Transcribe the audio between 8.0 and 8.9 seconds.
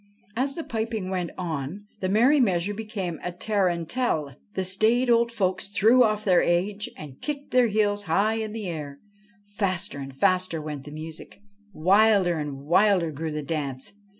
high in the